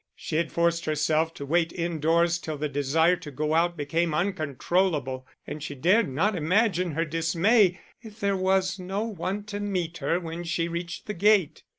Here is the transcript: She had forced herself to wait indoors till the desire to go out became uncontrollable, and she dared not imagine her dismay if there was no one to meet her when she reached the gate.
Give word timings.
She 0.15 0.37
had 0.37 0.51
forced 0.51 0.85
herself 0.85 1.31
to 1.35 1.45
wait 1.45 1.71
indoors 1.71 2.39
till 2.39 2.57
the 2.57 2.67
desire 2.67 3.15
to 3.17 3.29
go 3.29 3.53
out 3.53 3.77
became 3.77 4.15
uncontrollable, 4.15 5.27
and 5.45 5.61
she 5.61 5.75
dared 5.75 6.09
not 6.09 6.35
imagine 6.35 6.93
her 6.93 7.05
dismay 7.05 7.79
if 8.01 8.19
there 8.19 8.35
was 8.35 8.79
no 8.79 9.03
one 9.03 9.43
to 9.43 9.59
meet 9.59 9.99
her 9.99 10.19
when 10.19 10.43
she 10.43 10.67
reached 10.67 11.05
the 11.05 11.13
gate. 11.13 11.61